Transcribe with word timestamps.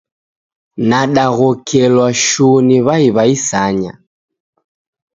Nadaghokelwa 0.89 2.07
shuu 2.25 2.57
ni 2.67 2.77
w'ai 2.85 3.07
w'a 3.15 3.23
isanya. 3.35 3.93